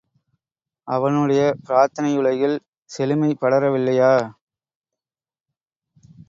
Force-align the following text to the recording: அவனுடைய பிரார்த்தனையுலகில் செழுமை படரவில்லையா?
அவனுடைய 0.87 1.41
பிரார்த்தனையுலகில் 1.65 2.57
செழுமை 2.89 3.37
படரவில்லையா? 3.41 4.13